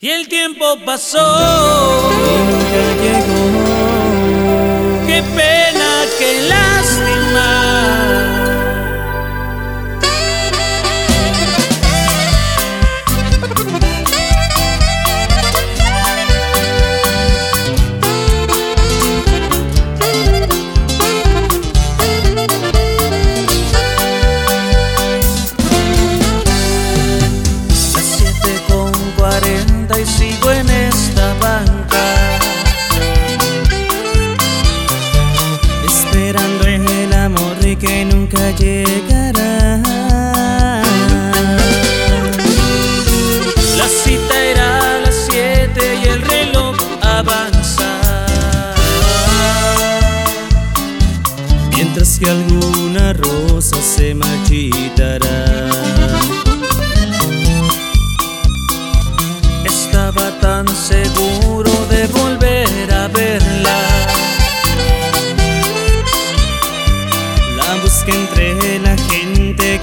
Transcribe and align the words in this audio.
Y 0.00 0.10
el 0.10 0.28
tiempo 0.28 0.78
pasó, 0.84 2.10
llegó. 3.00 3.61
que 37.76 38.04
nunca 38.04 38.50
llegará. 38.52 39.80
La 43.78 43.88
cita 43.88 44.44
era 44.44 44.96
a 44.96 44.98
las 45.00 45.14
7 45.30 46.00
y 46.04 46.08
el 46.08 46.22
reloj 46.22 46.76
avanza. 47.02 48.00
Mientras 51.74 52.18
que 52.18 52.30
alguna 52.30 53.12
rosa 53.14 53.76
se 53.80 54.14
marchitará. 54.14 55.68
Estaba 59.64 60.38
tan 60.40 60.66
seguro 60.68 61.41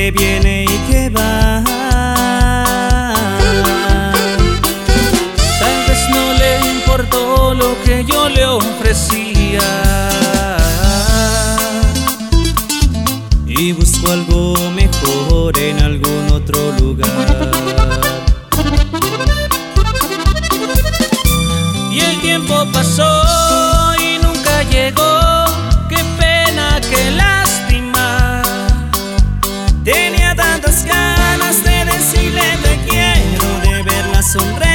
que 0.00 0.10
viene 0.12 0.64
y 0.64 0.78
que 0.90 1.10
va. 1.10 1.62
Tal 5.62 5.76
vez 5.88 6.00
no 6.14 6.32
le 6.40 6.50
importó 6.76 7.52
lo 7.54 7.70
que 7.84 8.04
yo 8.06 8.30
le 8.30 8.46
ofrecía. 8.46 9.68
Y 13.46 13.72
busco 13.72 14.10
algo 14.10 14.54
mejor 14.70 15.58
en 15.58 15.79
Tenía 29.84 30.34
tantas 30.34 30.84
ganas 30.84 31.64
de 31.64 31.84
decirle 31.86 32.42
te 32.62 32.76
quiero, 32.86 33.60
de 33.60 33.82
verla 33.82 34.22
sonreír. 34.22 34.69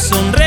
sonrisa. 0.00 0.39